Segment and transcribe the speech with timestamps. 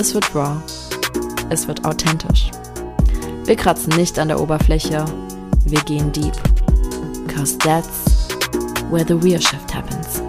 [0.00, 0.56] es wird raw,
[1.50, 2.50] es wird authentisch.
[3.44, 5.04] Wir kratzen nicht an der Oberfläche,
[5.66, 6.32] wir gehen deep.
[7.28, 8.28] Cause that's
[8.90, 10.22] where the real shift happens.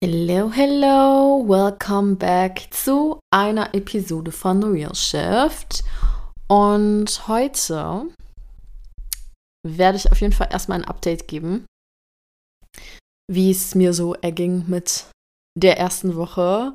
[0.00, 5.82] Hello, hello, welcome back zu einer Episode von The Real Shift.
[6.46, 8.06] Und heute
[9.66, 11.66] werde ich auf jeden Fall erstmal ein Update geben,
[13.28, 15.06] wie es mir so erging mit
[15.56, 16.74] der ersten Woche,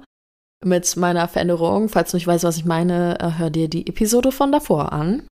[0.64, 1.90] mit meiner Veränderung.
[1.90, 5.28] Falls du nicht weißt, was ich meine, äh, hör dir die Episode von davor an.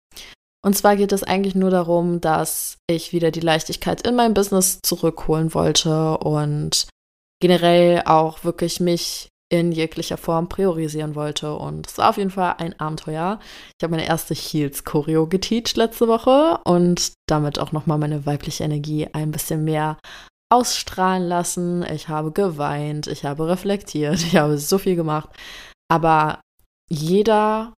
[0.65, 4.81] Und zwar geht es eigentlich nur darum, dass ich wieder die Leichtigkeit in mein Business
[4.83, 6.89] zurückholen wollte und
[7.41, 11.55] generell auch wirklich mich in jeglicher Form priorisieren wollte.
[11.55, 13.39] Und es war auf jeden Fall ein Abenteuer.
[13.79, 19.07] Ich habe meine erste Heels-Choreo geteacht letzte Woche und damit auch nochmal meine weibliche Energie
[19.13, 19.99] ein bisschen mehr
[20.51, 21.83] ausstrahlen lassen.
[21.85, 25.31] Ich habe geweint, ich habe reflektiert, ich habe so viel gemacht.
[25.89, 26.41] Aber
[26.89, 27.75] jeder,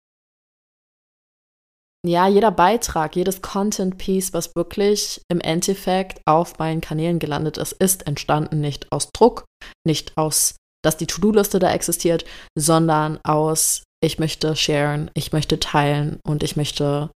[2.07, 8.07] ja, jeder Beitrag, jedes Content-Piece, was wirklich im Endeffekt auf meinen Kanälen gelandet ist, ist
[8.07, 9.45] entstanden nicht aus Druck,
[9.85, 10.57] nicht aus
[10.87, 12.25] dass die To-Do-Liste da existiert,
[12.57, 17.11] sondern aus, ich möchte sharen, ich möchte teilen und ich möchte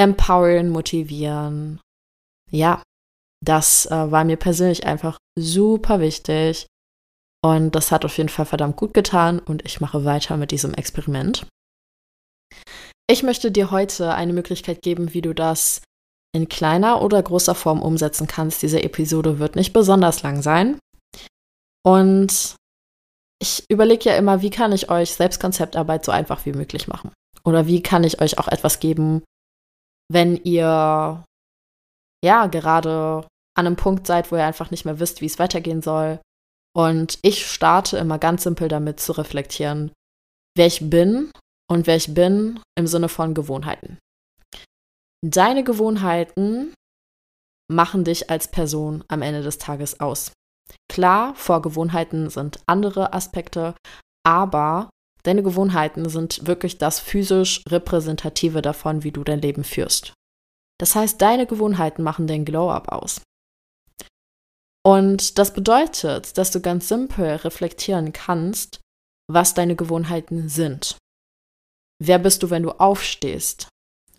[0.00, 1.78] empowern, motivieren.
[2.50, 2.82] Ja,
[3.44, 6.66] das äh, war mir persönlich einfach super wichtig
[7.44, 10.74] und das hat auf jeden Fall verdammt gut getan und ich mache weiter mit diesem
[10.74, 11.46] Experiment.
[13.08, 15.82] Ich möchte dir heute eine Möglichkeit geben, wie du das
[16.34, 18.62] in kleiner oder großer Form umsetzen kannst.
[18.62, 20.78] Diese Episode wird nicht besonders lang sein.
[21.84, 22.56] Und
[23.40, 27.12] ich überlege ja immer, wie kann ich euch Selbstkonzeptarbeit so einfach wie möglich machen?
[27.44, 29.22] Oder wie kann ich euch auch etwas geben,
[30.10, 31.22] wenn ihr
[32.24, 35.82] ja gerade an einem Punkt seid, wo ihr einfach nicht mehr wisst, wie es weitergehen
[35.82, 36.20] soll.
[36.76, 39.92] Und ich starte immer ganz simpel damit zu reflektieren,
[40.56, 41.30] wer ich bin
[41.70, 43.98] und wer ich bin im Sinne von Gewohnheiten.
[45.24, 46.74] Deine Gewohnheiten
[47.70, 50.32] machen dich als Person am Ende des Tages aus.
[50.90, 53.74] Klar, vor Gewohnheiten sind andere Aspekte,
[54.26, 54.90] aber
[55.22, 60.12] deine Gewohnheiten sind wirklich das physisch repräsentative davon, wie du dein Leben führst.
[60.78, 63.22] Das heißt, deine Gewohnheiten machen den Glow-up aus.
[64.86, 68.80] Und das bedeutet, dass du ganz simpel reflektieren kannst,
[69.30, 70.98] was deine Gewohnheiten sind.
[72.02, 73.68] Wer bist du, wenn du aufstehst?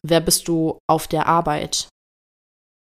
[0.01, 1.87] Wer bist du auf der Arbeit?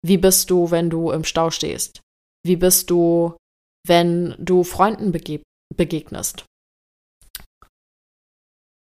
[0.04, 2.00] Wie bist du, wenn du im Stau stehst?
[2.44, 3.36] Wie bist du,
[3.86, 5.42] wenn du Freunden bege
[5.74, 6.44] begegnest?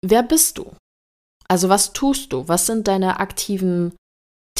[0.03, 0.74] Wer bist du?
[1.48, 2.48] Also was tust du?
[2.48, 3.96] Was sind deine aktiven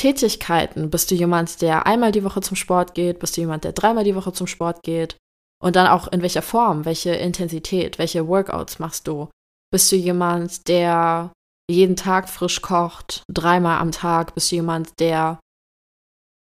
[0.02, 0.90] Tätigkeiten?
[0.90, 3.20] Bist du jemand, der einmal die Woche zum Sport geht?
[3.20, 5.16] Bist du jemand, der dreimal die Woche zum Sport geht?
[5.64, 9.30] Und dann auch in welcher Form, welche Intensität, welche Workouts machst du?
[9.72, 11.32] Bist du jemand, der
[11.70, 14.34] jeden Tag frisch kocht, dreimal am Tag?
[14.34, 15.40] Bist du jemand, der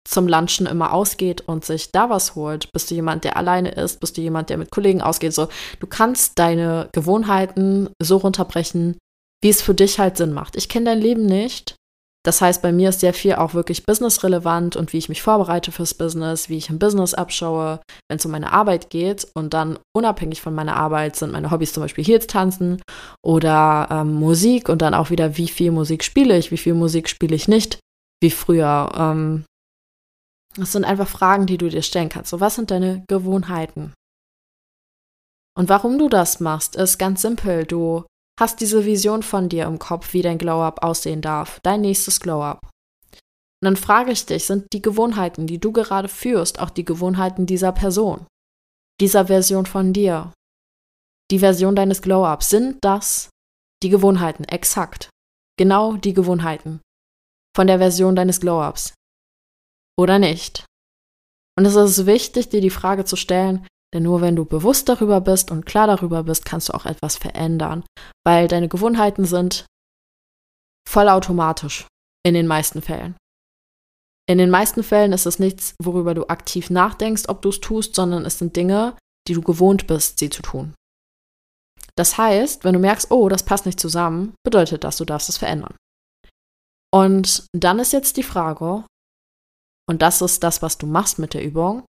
[0.04, 2.72] zum Lunchen immer ausgeht und sich da was holt?
[2.72, 4.00] Bist du jemand, der alleine ist?
[4.00, 5.36] Bist du jemand, der mit Kollegen ausgeht?
[5.36, 5.48] So,
[5.80, 8.98] du kannst deine Gewohnheiten so runterbrechen,
[9.44, 10.56] wie es für dich halt Sinn macht.
[10.56, 11.76] Ich kenne dein Leben nicht.
[12.26, 15.74] Das heißt, bei mir ist sehr viel auch wirklich businessrelevant und wie ich mich vorbereite
[15.74, 19.28] fürs Business, wie ich im Business abschaue, wenn es um meine Arbeit geht.
[19.36, 22.82] Und dann unabhängig von meiner Arbeit sind meine Hobbys zum Beispiel Heels tanzen
[23.22, 27.10] oder ähm, Musik und dann auch wieder, wie viel Musik spiele ich, wie viel Musik
[27.10, 27.80] spiele ich nicht,
[28.22, 28.90] wie früher.
[28.96, 29.44] Ähm,
[30.56, 32.30] das sind einfach Fragen, die du dir stellen kannst.
[32.30, 33.94] So, was sind deine Gewohnheiten?
[35.58, 37.66] Und warum du das machst, ist ganz simpel.
[37.66, 38.06] Du
[38.40, 42.62] hast diese Vision von dir im Kopf, wie dein Glow-up aussehen darf, dein nächstes Glow-up.
[42.64, 47.46] Und dann frage ich dich, sind die Gewohnheiten, die du gerade führst, auch die Gewohnheiten
[47.46, 48.26] dieser Person,
[49.00, 50.34] dieser Version von dir,
[51.32, 53.30] die Version deines Glow-ups, sind das
[53.82, 55.10] die Gewohnheiten, exakt,
[55.58, 56.82] genau die Gewohnheiten
[57.56, 58.94] von der Version deines Glow-ups.
[59.98, 60.66] Oder nicht?
[61.58, 65.22] Und es ist wichtig, dir die Frage zu stellen, denn nur wenn du bewusst darüber
[65.22, 67.84] bist und klar darüber bist, kannst du auch etwas verändern,
[68.26, 69.66] weil deine Gewohnheiten sind
[70.90, 71.88] vollautomatisch
[72.26, 73.16] in den meisten Fällen.
[74.28, 77.94] In den meisten Fällen ist es nichts, worüber du aktiv nachdenkst, ob du es tust,
[77.96, 78.98] sondern es sind Dinge,
[79.28, 80.74] die du gewohnt bist, sie zu tun.
[81.96, 85.38] Das heißt, wenn du merkst, oh, das passt nicht zusammen, bedeutet das, du darfst es
[85.38, 85.76] verändern.
[86.92, 88.86] Und dann ist jetzt die Frage,
[89.90, 91.86] und das ist das, was du machst mit der Übung,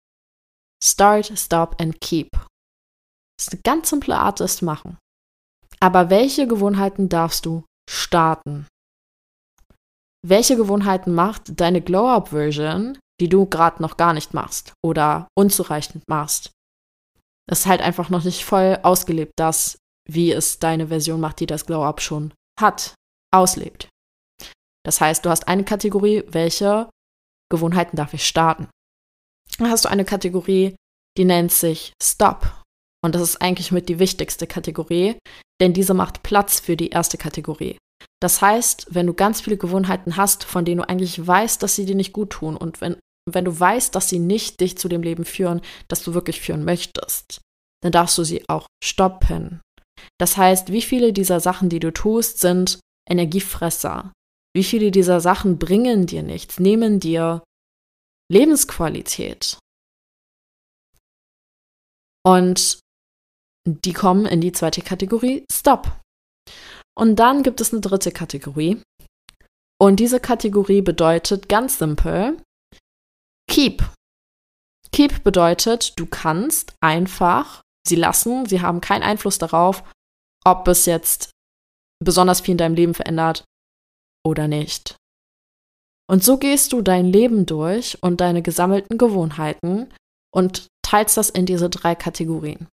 [0.84, 2.30] start, stop and keep.
[3.38, 4.98] Das ist eine ganz simple Art, das zu machen.
[5.80, 8.66] Aber welche Gewohnheiten darfst du starten?
[10.26, 16.50] Welche Gewohnheiten macht deine Glow-Up-Version, die du gerade noch gar nicht machst oder unzureichend machst?
[17.46, 19.76] Das ist halt einfach noch nicht voll ausgelebt, das,
[20.08, 22.94] wie es deine Version macht, die das Glow-Up schon hat,
[23.34, 23.88] auslebt.
[24.86, 26.88] Das heißt, du hast eine Kategorie, welche
[27.50, 28.68] Gewohnheiten darf ich starten?
[29.58, 30.74] Dann hast du eine Kategorie,
[31.16, 32.62] die nennt sich Stop.
[33.04, 35.16] Und das ist eigentlich mit die wichtigste Kategorie,
[35.60, 37.76] denn diese macht Platz für die erste Kategorie.
[38.20, 41.84] Das heißt, wenn du ganz viele Gewohnheiten hast, von denen du eigentlich weißt, dass sie
[41.84, 42.96] dir nicht gut tun und wenn,
[43.30, 46.64] wenn du weißt, dass sie nicht dich zu dem Leben führen, das du wirklich führen
[46.64, 47.40] möchtest,
[47.82, 49.60] dann darfst du sie auch stoppen.
[50.18, 54.12] Das heißt, wie viele dieser Sachen, die du tust, sind Energiefresser?
[54.56, 57.42] Wie viele dieser Sachen bringen dir nichts, nehmen dir
[58.30, 59.58] Lebensqualität?
[62.26, 62.80] Und
[63.66, 66.00] die kommen in die zweite Kategorie Stop.
[66.96, 68.80] Und dann gibt es eine dritte Kategorie.
[69.80, 72.42] Und diese Kategorie bedeutet ganz simpel
[73.50, 73.84] Keep.
[74.92, 79.82] Keep bedeutet, du kannst einfach sie lassen, sie haben keinen Einfluss darauf,
[80.44, 81.30] ob es jetzt
[82.02, 83.44] besonders viel in deinem Leben verändert
[84.24, 84.96] oder nicht.
[86.10, 89.88] Und so gehst du dein Leben durch und deine gesammelten Gewohnheiten
[90.34, 92.68] und teilst das in diese drei Kategorien.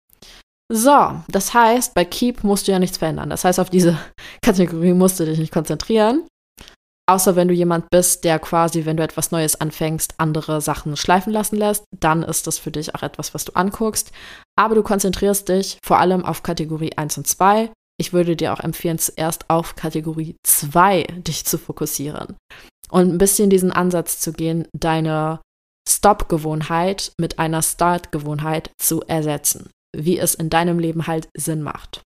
[0.71, 3.29] So, das heißt, bei Keep musst du ja nichts verändern.
[3.29, 3.97] Das heißt, auf diese
[4.41, 6.27] Kategorie musst du dich nicht konzentrieren.
[7.09, 11.33] Außer wenn du jemand bist, der quasi, wenn du etwas Neues anfängst, andere Sachen schleifen
[11.33, 14.11] lassen lässt, dann ist das für dich auch etwas, was du anguckst.
[14.55, 17.71] Aber du konzentrierst dich vor allem auf Kategorie 1 und 2.
[17.99, 22.37] Ich würde dir auch empfehlen, zuerst auf Kategorie 2 dich zu fokussieren
[22.89, 25.41] und ein bisschen diesen Ansatz zu gehen, deine
[25.87, 32.01] Stop-Gewohnheit mit einer Start-Gewohnheit zu ersetzen, wie es in deinem Leben halt Sinn macht.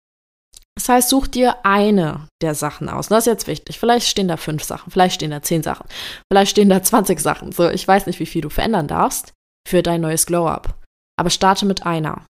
[0.76, 3.08] Das heißt, such dir eine der Sachen aus.
[3.10, 3.80] das ist jetzt wichtig.
[3.80, 5.86] Vielleicht stehen da fünf Sachen, vielleicht stehen da zehn Sachen,
[6.32, 7.52] vielleicht stehen da 20 Sachen.
[7.52, 9.34] So, ich weiß nicht, wie viel du verändern darfst
[9.68, 10.82] für dein neues Glow-Up.
[11.20, 12.26] Aber starte mit einer.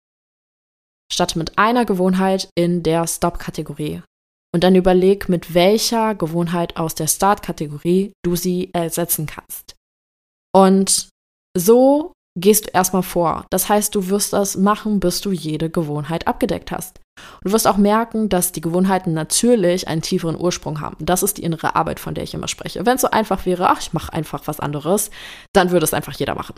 [1.13, 4.03] Starte mit einer Gewohnheit in der Stop-Kategorie.
[4.55, 9.77] Und dann überleg, mit welcher Gewohnheit aus der Start-Kategorie du sie ersetzen kannst.
[10.55, 11.09] Und
[11.57, 13.47] so gehst du erstmal vor.
[13.51, 17.01] Das heißt, du wirst das machen, bis du jede Gewohnheit abgedeckt hast.
[17.19, 21.05] Und du wirst auch merken, dass die Gewohnheiten natürlich einen tieferen Ursprung haben.
[21.05, 22.87] Das ist die innere Arbeit, von der ich immer spreche.
[22.87, 25.11] Wenn es so einfach wäre, ach, ich mache einfach was anderes,
[25.53, 26.55] dann würde es einfach jeder machen.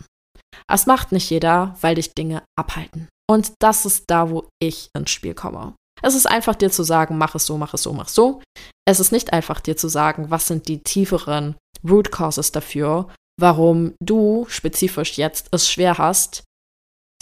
[0.69, 3.09] Es macht nicht jeder, weil dich Dinge abhalten.
[3.31, 5.77] Und das ist da, wo ich ins Spiel komme.
[6.03, 8.43] Es ist einfach dir zu sagen, mach es so, mach es so, mach es so.
[8.89, 11.55] Es ist nicht einfach dir zu sagen, was sind die tieferen
[11.89, 16.43] Root Causes dafür, warum du spezifisch jetzt es schwer hast,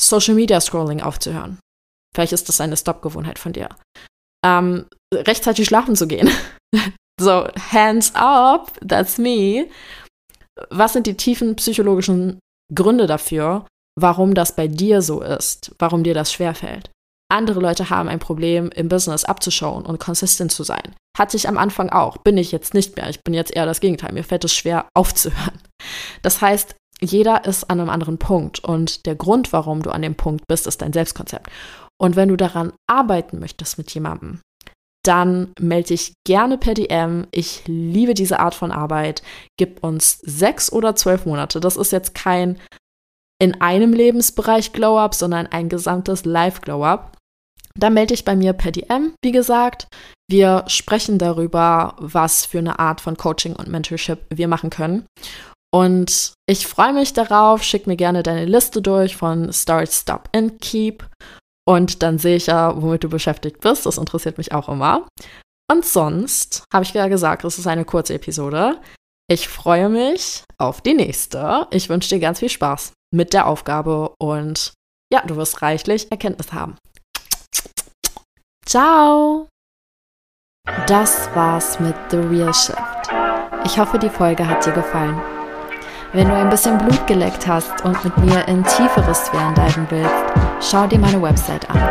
[0.00, 1.58] Social Media Scrolling aufzuhören.
[2.14, 3.68] Vielleicht ist das eine Stop-Gewohnheit von dir.
[4.42, 6.30] Ähm, rechtzeitig schlafen zu gehen.
[7.20, 9.68] so, hands up, that's me.
[10.70, 12.38] Was sind die tiefen psychologischen
[12.74, 13.66] Gründe dafür,
[14.02, 16.90] warum das bei dir so ist, warum dir das schwerfällt?
[17.30, 20.94] Andere Leute haben ein Problem, im Business abzuschauen und konsistent zu sein.
[21.16, 23.10] Hatte ich am Anfang auch, bin ich jetzt nicht mehr.
[23.10, 24.12] Ich bin jetzt eher das Gegenteil.
[24.12, 25.60] Mir fällt es schwer aufzuhören.
[26.22, 30.16] Das heißt, jeder ist an einem anderen Punkt und der Grund, warum du an dem
[30.16, 31.48] Punkt bist, ist dein Selbstkonzept.
[32.00, 34.40] Und wenn du daran arbeiten möchtest mit jemandem,
[35.04, 37.26] dann melde dich gerne per DM.
[37.30, 39.22] Ich liebe diese Art von Arbeit.
[39.58, 41.60] Gib uns sechs oder zwölf Monate.
[41.60, 42.58] Das ist jetzt kein
[43.40, 47.16] in einem Lebensbereich Glow-Up, sondern ein gesamtes Live-Glow-Up.
[47.74, 49.86] Da melde dich bei mir per DM, wie gesagt.
[50.28, 55.06] Wir sprechen darüber, was für eine Art von Coaching und Mentorship wir machen können.
[55.72, 57.62] Und ich freue mich darauf.
[57.62, 61.06] Schick mir gerne deine Liste durch von Start, Stop and Keep.
[61.66, 63.86] Und dann sehe ich ja, womit du beschäftigt bist.
[63.86, 65.06] Das interessiert mich auch immer.
[65.70, 68.80] Und sonst habe ich ja gesagt, es ist eine kurze Episode.
[69.30, 71.66] Ich freue mich auf die nächste.
[71.70, 74.72] Ich wünsche dir ganz viel Spaß mit der Aufgabe und
[75.12, 76.76] ja, du wirst reichlich Erkenntnis haben.
[78.66, 79.48] Ciao!
[80.86, 82.78] Das war's mit The Real Shift.
[83.64, 85.18] Ich hoffe, die Folge hat dir gefallen.
[86.12, 90.24] Wenn du ein bisschen Blut geleckt hast und mit mir in tiefere Sphären diven willst,
[90.60, 91.82] schau dir meine Website an.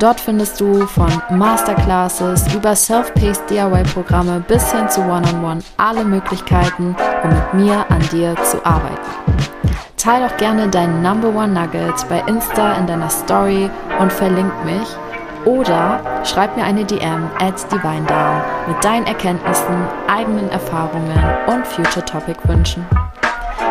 [0.00, 6.04] Dort findest du von Masterclasses über Self-Paced DIY-Programme bis hin zu One-on-One -on -One alle
[6.04, 9.53] Möglichkeiten, um mit mir an dir zu arbeiten.
[10.04, 14.86] Teil doch gerne deinen Number One Nuggets bei Insta in deiner Story und verlink mich.
[15.46, 22.38] Oder schreib mir eine DM at DivineDown mit deinen Erkenntnissen, eigenen Erfahrungen und Future Topic
[22.44, 22.84] Wünschen.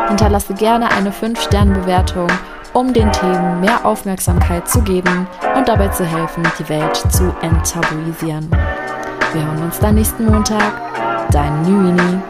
[0.08, 2.28] Hinterlasse gerne eine 5-Sterne-Bewertung,
[2.74, 8.50] um den Themen mehr Aufmerksamkeit zu geben und dabei zu helfen, die Welt zu enttabuisieren.
[9.34, 10.74] Wir hören uns dann nächsten Montag.
[11.30, 12.22] Dein Nüini.